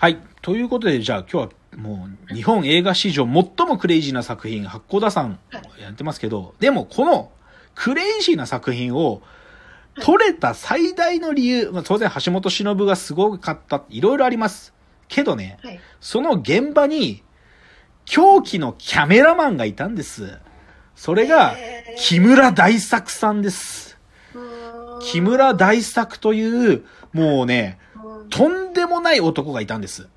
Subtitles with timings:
[0.00, 0.18] はい。
[0.42, 5.40] ということで、じゃあ今日はもう日本映画史上最もクレイジーな作品、八甲田さん
[5.82, 7.32] やってますけど、でもこの
[7.74, 9.22] クレイジーな作品を
[10.00, 14.72] 撮れた最大の理由、まあ、当然橋本忍がすごかった、いろいろあります。
[15.08, 15.80] けどね、はい。
[16.00, 17.24] その現場に
[18.04, 20.38] 狂気のキャメラマンがいたんです。
[20.94, 23.98] それがえー木村大作さんです。
[25.02, 27.87] 木村大作という、もうね、うん
[28.30, 30.08] とんでもない男がいたんです。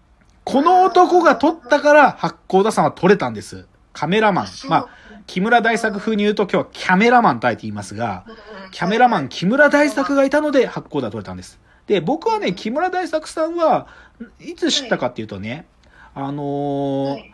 [0.44, 3.68] この男が撮ったから、八甲田さんは撮れたんです。
[3.94, 4.48] カメラマン。
[4.68, 4.90] まあ、
[5.28, 8.26] 木村大作風に言うと今日はキャメラマンとあえて言いますが、
[8.72, 11.60] キャメラマン木村大作がいたので八甲田撮れたんです。
[11.88, 13.88] で、僕はね、木村大作さんは
[14.40, 15.66] いつ知ったかっていうとね、
[16.14, 17.34] あのーはい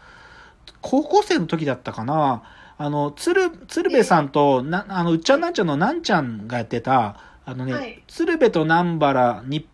[0.81, 2.43] 高校生の時だったかな、
[2.77, 9.67] あの、鶴、鶴瓶さんと、な、あの、うっちゃんなんちゃんのなんちゃんがやってた、あのね、はい鶴瓶と南原、に、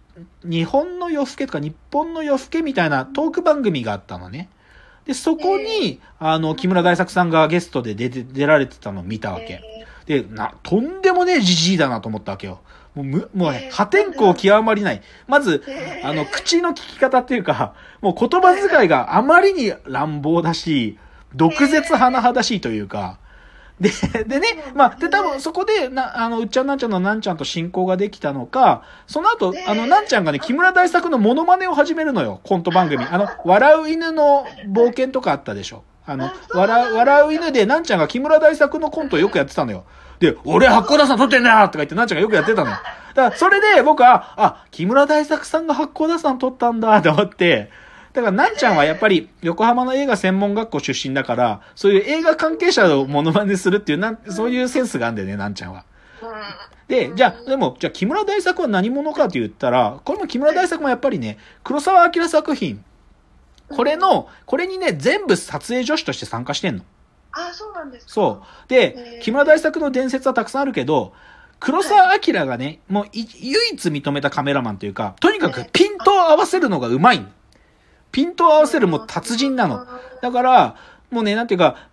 [0.43, 4.49] 日本の夜更けとか日本の夜更けみたいなトーク番組があったのね。
[5.05, 9.61] で、そこに、あの、木村大作さんがゲストで出て、出られてたのを見たわけ。
[10.05, 12.61] で、な、とんでもねえじじいだなと思ったわけよ。
[12.95, 15.01] もうむ、もうねえー破天荒極まりない。
[15.27, 20.97] まず、えーあの、口の聞き方っていうか、もう言葉遣いがあまりに乱暴だし、
[21.35, 23.17] 毒舌甚だしいというか、
[23.79, 23.89] で、
[24.23, 33.03] でね、まあ、で、多分そこで、な、あの、うっちゃんなんちゃんのなんちゃんと親交ができたのか、その後、あの、なんちゃんがね、木村大作のモノマネを始めるのよ、コント番組。
[33.03, 35.83] あの、笑う犬の冒険とかあったでしょ。
[36.05, 39.85] あの、笑う、笑う犬で、なんちゃんが木村大作のコントをよくやってたのよ。
[40.19, 42.77] で、俺八甲田さん撮ってんだよとか言って、なんちゃんがよくやってたのよ。
[43.15, 47.71] だから、それで僕は、あ、木村大作さんが八甲田さん撮ったんだ、と思って、
[48.13, 55.83] だから、なんちゃんはやっぱり、横浜の映画専門学校出身だから、そういう映画関係者をモノマネするっていう、なん、そういうセンスがあるんだよね、なんちゃんは。
[56.87, 62.83] で、じゃあ、でも、じゃあ、木村大作は何者かって言ったら、これも木村大作もやっぱりね、黒沢明作品。
[63.69, 66.83] これの、これにね、全部撮影助手として参加してんの。
[67.31, 68.11] あ、そうなんですか。
[68.11, 68.69] そう。
[68.69, 71.13] で木村大作の伝説はたくさんあるけど、
[71.59, 77.27] 黒沢明がね、もうい唯一認めたカメラマンというか、とにかくピントを合わせるのがうまいの
[78.13, 79.85] ピントを合わせるもう達人なの。
[80.21, 80.75] だから、
[81.11, 81.89] もうね、なんていうか、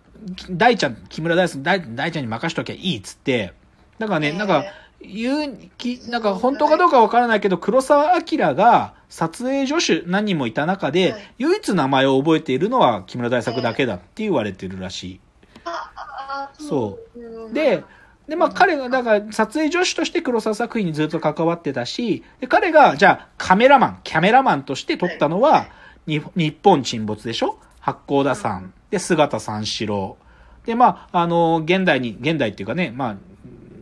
[0.51, 3.53] 大ちゃん、木村大輔、大大ちゃんに任しときゃいいっつって、
[3.97, 4.63] だからね、なんか、
[5.01, 15.19] 言う、きなんか本当かどうかわからないけど、黒沢明が撮影助手何人もいた中ではい、唯一名前を覚えているのは木村大作だけだって言われてるらしい。
[15.65, 17.19] あそう。
[17.19, 17.49] う。
[17.49, 17.83] んで、
[18.27, 27.57] で、まあ彼が、だから撮影助手として黒沢作品にずっと関わってたし、で、彼が、じゃあカメラマン、キャメラマンとして撮ったのは、に日本沈没でしょ？
[27.79, 28.73] 八甲田山。
[28.89, 30.17] で、姿三四郎。
[30.65, 33.15] で、まあ、あの、現代に、現代っていうかね、まあ、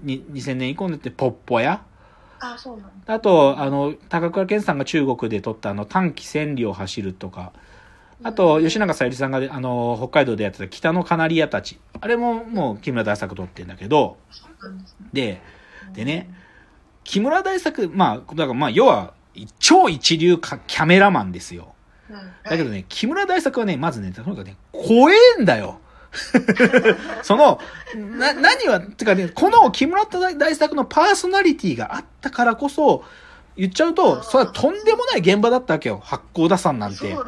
[0.04, 1.82] に2000年以降になってポッポや、
[2.40, 3.14] あ、そうなんだ。
[3.16, 7.52] あと、あの、高倉健さんが中国で撮ったあの、短期千里を走るとか、
[8.24, 11.80] あと、吉永小百合さんが、あの、北海道でやってた北のカナリアたち。
[12.00, 14.18] あれももう木村大作撮ってんだけど、
[15.12, 15.22] で。
[15.24, 15.42] で、
[15.94, 16.34] でね、
[17.04, 19.14] 木村大作、まあ、だからまあ、要は、
[19.60, 21.74] 超一流かキャメラマンですよ。
[22.10, 25.80] うんだけどね、木村大作はね、まずね、とにかくね、怖えんだよ。
[27.22, 27.60] その、
[27.96, 33.04] な、何は、てかね、この木村大作のパーソナリティがあったからこそ、
[33.56, 36.02] 言っちゃうと、それはとんでもない現場だったわけよ。
[36.04, 37.10] 八甲田山なんて。
[37.10, 37.20] でね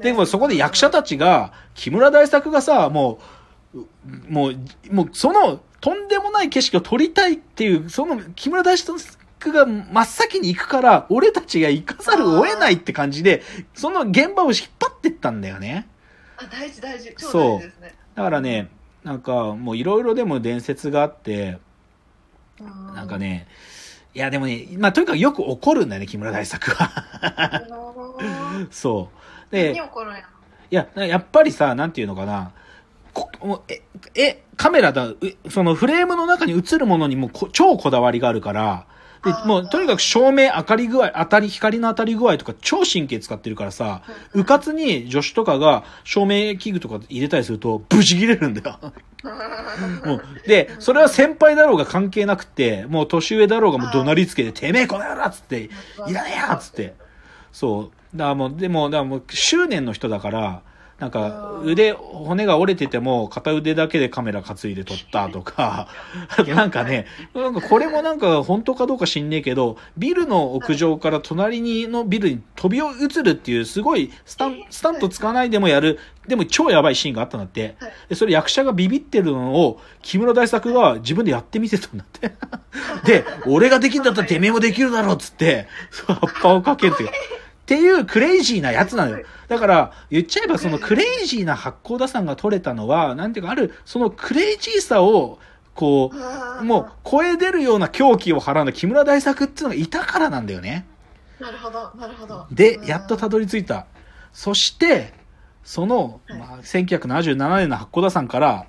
[0.00, 3.18] でもそこで役者たちが、木村大作がさ、も
[3.74, 3.78] う、
[4.28, 4.54] もう、
[4.90, 8.98] もうその、とんでもない景色を撮りたいっていう、その木村大作
[9.52, 13.42] が真っ先に行くから、俺たちが行かざるを得ないって感じで、
[13.74, 15.88] その現場を引っ張ってったんだよね。
[16.36, 17.14] あ、大事大事。
[17.18, 17.94] 超そう大事ですね。
[18.14, 18.70] だからね、
[19.02, 21.58] なんかもういろいろでも伝説があって、
[22.60, 23.18] うんなんか。
[23.18, 23.46] ね、
[24.14, 27.62] いやでもね、まあとにかくよく怒るんだよね、木村大作は。
[28.54, 29.08] うん そ
[29.50, 29.54] う。
[29.54, 29.74] で、
[30.70, 32.52] いや、やっぱりさ、なんていうのかな。
[33.68, 33.82] え、
[34.14, 35.18] え、カメラだ、う
[35.48, 38.86] そのフレームの中に映るものにもこ超こだわりがあるから、
[39.24, 48.78] でもうとにかく照明、明かり具合、当たり、光の当たり具合とか超神経使ってるからさ、うかつに助手とかが照明器具とか入れたりすると、ブチ切れるんだよ。
[50.06, 55.68] もうで、それは先輩だろうが関係なくて、もう年上だろうがもう怒鳴りつけて、てめえこの野郎っつって、
[56.08, 56.94] いらねえよっつって。
[57.52, 58.16] そう。
[58.16, 60.62] だからもう、でも、だからもう執念の人だから、
[61.00, 65.88] なんか腕、骨が折れてても片腕だけでカメラ担いで撮ったとか、
[66.36, 75.98] あとなんかね、なんかこれもなんか本当かどうか知んねえけど、ビルの屋上から隣にのビルに飛び移るっていうすごいスタン、スタント使わないでもやる、
[76.28, 77.76] でも超やばいシーンがあったんだって。
[77.80, 82.32] はいで、それ役者がビビってるのを木村大作が自分でやってみてたんだって。
[83.06, 87.04] で、俺ができんだったらてめえもできるだろうっつって、そう葉っぱをかけて。
[87.70, 89.24] っっていうクレイジーなやつなのよ。
[89.46, 95.38] だから、言っちゃえばそのクレイジーな八甲田山が取れたのは、なんていうか、ある、そのクレイジーさを、
[95.76, 96.10] こ
[96.60, 100.84] う、もう、声出るような狂気を払うの木村大作っていうのがいたからなんだよね。
[101.38, 102.44] なるほど、なるほど。
[102.50, 103.86] でう、んやっとたどり着いた。
[104.32, 105.14] そして、
[105.62, 108.66] その、はいまあ、1977年の八甲田山から、は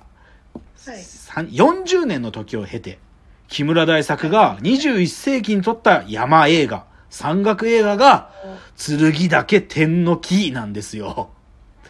[0.94, 1.02] い。
[1.02, 3.00] さん40年の時を経て、
[3.48, 8.30] 木村大作が21世紀に撮った山映画、山岳映画が、
[8.78, 11.28] 剣岳天の木なんですよ。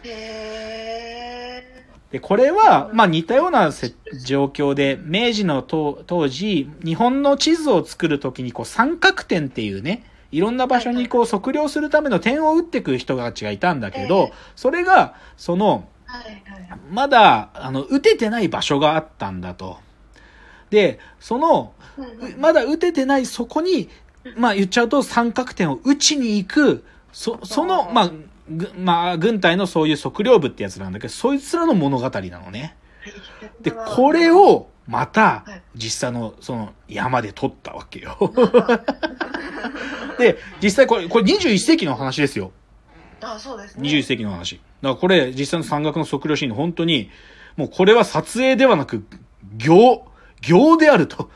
[0.03, 1.63] へ
[2.11, 3.93] で、これは、まあ似たようなせ
[4.25, 15.87] 状況で、明治の当当時、日本の地図を作るときに、こう三角点っていうね、いろんな場所にこう測量するための点を打っていく人たちがいたんだけえどえ、それが、その。
[16.91, 19.77] まだ、あの、打ててない場所があったんだと。
[20.69, 21.73] で、その、
[22.39, 23.89] まだ打ててないそこに、
[24.37, 28.11] まあ言っちゃうと三角点を打ちに行く、そ、その、まあ、
[28.49, 32.75] ぐまあ、軍隊のそういう測量部ってやつなんだけど、そいつらの物語なのね。
[33.61, 38.17] で、これ、を、またはい、実際の、その、山で撮ったわけよ。
[40.19, 42.51] で、実際これ、これ21世紀の話ですよ。
[43.21, 43.89] あ、そうですね。
[43.89, 44.55] 21世紀の話。
[44.55, 47.09] だからこれ、実際の山岳の測量シーンの本当に、
[47.55, 49.05] もうこれは撮影ではなく、
[49.55, 50.05] 行、
[50.41, 51.29] 行であると。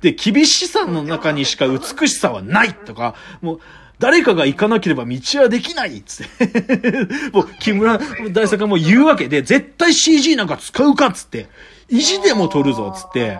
[0.00, 3.60] で、厳しさの中にしか美しさはないとか、もう、
[3.98, 7.08] 誰かが行かなければ道はできないっつって。
[7.32, 7.98] もう、木村
[8.32, 11.48] 大作がもう言うわけで、絶対 CG なんか使うかっつって。
[11.88, 13.38] 意地でも撮るぞっつって。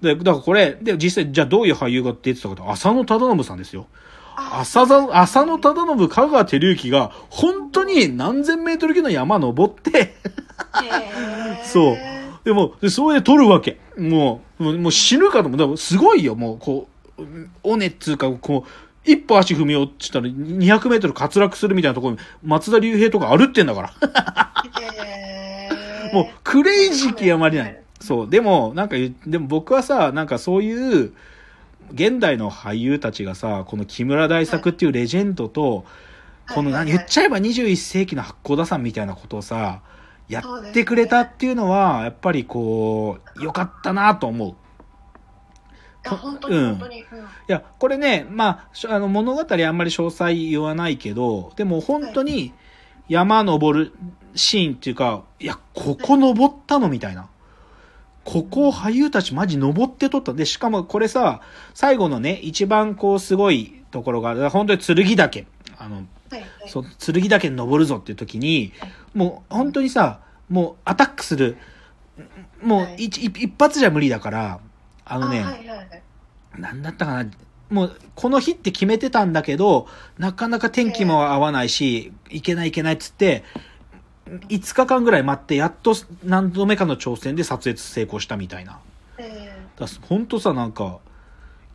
[0.00, 3.86] で、だからこれ、で、実際、じゃあどういう俳優が出てたかと、浅野忠信さんですよ。
[4.34, 10.16] 浅田、浅野忠信、香川照之が、本当に何千メートル級の山登って、
[11.64, 11.96] そう
[12.44, 13.78] でも、でそれで撮るわけ。
[13.96, 15.58] もう、もうもう死ぬかと思う。
[15.58, 17.22] でもすごいよ、もう、こう、
[17.62, 18.70] 尾根っつうか、こう、
[19.04, 23.92] 一歩足踏み落ちたら200メートル滑落するみたいなところに、松田龍平とか歩ってんだから。
[26.12, 27.82] もう、クレイジー極まりない。
[28.00, 28.30] そう。
[28.30, 28.96] でも、なんか
[29.26, 31.12] でも僕はさ、なんかそういう、
[31.92, 35.84] 現代の俳優たちがさ、この木村大作っていうレジェンドと、
[36.54, 39.80] この何、言っちゃえば21世紀の八甲田山みたいなことをさ、
[40.32, 44.48] やってくれたっていうのは、やっぱりこう、良かったなと思う。
[44.48, 44.56] に
[46.08, 46.56] うん本当に。
[46.56, 47.04] うんい
[47.48, 52.52] や、これね、まあしあの、物語あんまり詳細言わないけど、でも本当に
[53.08, 53.92] 山登る
[54.34, 57.28] シーンっていうか、いや、ここ登ったのみたいな。
[58.24, 60.32] ここを俳優たちマジ登って撮った。
[60.32, 61.42] で、しかもこれさ、
[61.74, 65.46] 最後のね、一番こうすごいところが、本当に剣岳。
[65.78, 66.68] あの、はいはい。
[66.68, 68.72] そう、剣岳に登るぞっていう時に、
[69.14, 71.58] もう本当にさ、もうアタックする、
[72.62, 73.04] もうはい。
[73.04, 74.60] 一,、一一発じゃ無理だから、
[75.04, 76.02] あのね、あはいはいはい。
[76.58, 77.30] なんだったかな。
[77.70, 79.88] もう、この日って決めてたんだけど、
[80.18, 83.44] なかなか天気も合わないし、いけないいけないっつって、
[84.26, 85.94] 5日間ぐらい待って、やっと
[86.24, 88.78] 何度目かの挑戦で撮影成功したみたいな。
[89.18, 90.98] えだほんとさ、なんか、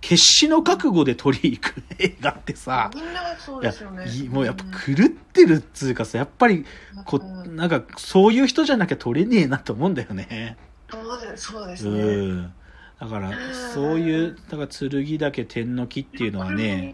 [0.02, 4.06] 決死の覚悟で撮りに行く映画ってーさ、みんなそういやですよね。
[4.08, 6.66] いもうやっぱ狂ってるっつうかさ、やっぱり、
[7.06, 10.58] こうんなんか、そういう人じゃなきゃ撮れねえなと思うんだよね。
[10.90, 12.42] そうですそうですうね。
[12.42, 12.54] ん。
[13.00, 13.32] だから、
[13.74, 16.94] そういう、だから、剣岳天の木っていうのはね、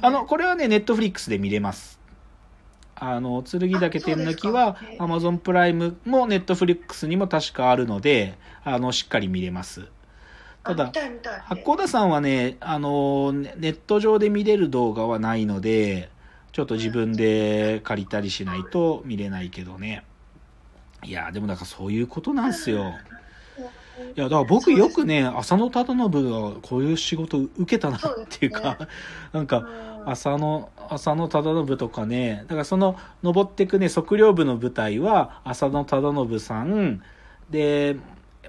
[0.00, 2.00] あの、これはね、ネットフリックスで見れます。
[2.94, 9.88] あの、剣岳天の木はアマゾンプライムもネットフリックスにも確かあるので、あの、しっかり見れます。
[10.64, 10.92] ただ。
[11.44, 16.10] 八甲田さんはね、あの、ネネット上で見れる動画はないので、
[16.52, 20.04] ちょっと自分で借りたりしないと見れないけどね。
[21.04, 22.94] いや、でもだからそういうことなんすよ。
[24.16, 28.78] いや、だから僕よくね、浅野忠信がこういう仕事受けたなっていうか、
[29.32, 29.66] なんか、
[30.06, 37.02] 浅野、浅野忠信とかね、だからその、登ってくね、測量部の舞台は、浅野忠信さん、
[37.50, 37.96] で、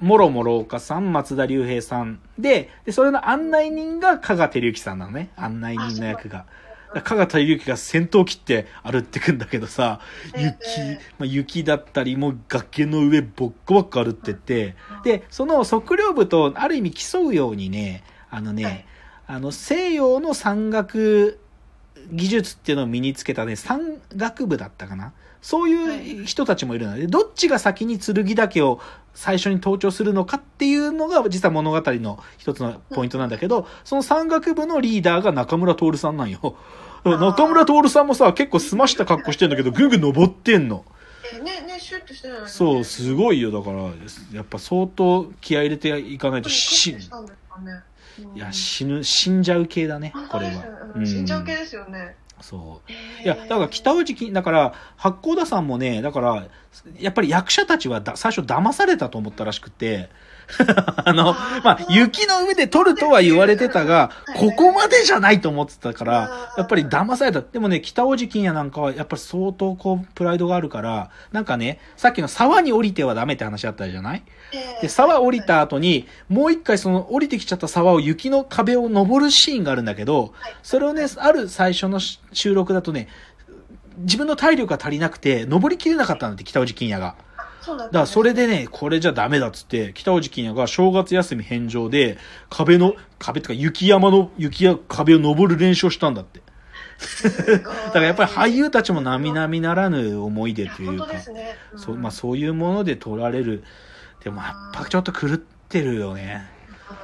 [0.01, 6.45] もろもろ岡さん、松田龍平さんで、で、それの案内人が加賀照之さんなのね、案内人の役が。
[7.03, 10.01] 加賀照之が先頭切って歩ってくんだけどさ、
[10.35, 10.41] 雪、
[11.17, 18.85] まあ、雪だったり、もう崖の上ボッコボッコ歩ってって、で、その測量部とある意味競うようにね、あのね、はい。
[19.27, 21.39] あの西洋の山岳
[22.11, 25.13] 技術っていうのを身につけたね、山岳部だったかな。
[25.41, 28.79] そういう人たちもいるので、どっちが先に剣岳を
[29.13, 36.55] 最初に登頂するのかっていうのが実は物語の一つのポイントなんだけど、その山岳部のリーダーが中村徹さんなんよ。
[37.03, 40.85] ー中村徹さんもさ、結構澄ました格好してんだけど、ぐんぐん登ってんの。
[41.33, 43.51] えねねシュッとしてないそう、すごいよ。
[43.51, 43.83] だから、
[44.33, 47.81] やっぱ相当気合い入れていかないと死、したんですかね
[48.19, 50.63] うんいや、死ぬ、死んじゃう系だね、これは。
[50.95, 52.15] うん死んじゃう系ですよね。
[52.41, 53.23] そう。
[53.23, 56.47] いや、だから北尾金、だから、八甲田さんもね、だから、
[56.99, 60.09] やっぱり役者たちはだ最初騙されたと思ったらしくて、
[61.05, 67.41] あの、まあ、雪の上で撮るとは言われてたが、ここまでじゃないと思ってたから、やっぱり騙された。
[67.41, 74.23] でもね、北尾金也なんかはやっぱり相当こう、プライドがあるから、なんかね、さっきの沢に降りてはダメって話あったじゃない？
[74.81, 81.99] で、沢降りた後に、もう一回その降りてきちゃった沢を雪の壁を登るシーンがあるんだけど、それをね、ある最初の
[82.33, 83.07] 収録だとね、
[83.99, 87.15] 自分の体力が足りなくて、登りきれなかったんだって、北尾金也が。
[87.61, 92.17] そだからそれでね、これじゃダメだっつって、北尾金也が正月休み返上で、
[92.49, 96.41] 壁の、壁ってか雪山の雪や壁を登る練習をしたんだって。
[97.51, 101.07] だからやっぱり俳優たちも並々ならぬ思い出というか。
[101.75, 103.63] そう、まあそういうもので撮られる。
[104.23, 106.47] でもやっぱちょっと狂ってるよね。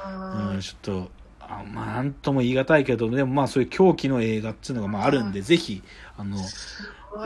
[0.06, 1.10] うんうん、ちょっと、
[1.40, 5.82] あまあなんとも言い難いけど、でもまあそういう狂気の映画っていうのがまああるんで、ぜひ、
[6.16, 6.36] あの、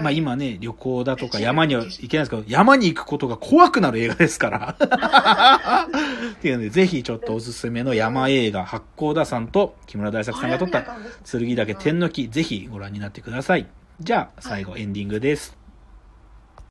[0.00, 4.76] まあ今ね、旅行だとか山には行けないですけど、山に行くことが怖くなる映画ですから。
[6.32, 10.84] っていうので、ぜひちょっとおすすめの山映画、八甲田さんと木村大作さんが撮った
[11.28, 13.66] 剣岳天の木、ぜひご覧になってください。
[14.00, 15.61] じゃあ、最後エンディングです。